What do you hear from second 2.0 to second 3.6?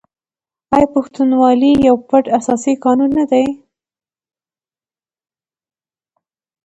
پټ اساسي قانون نه دی؟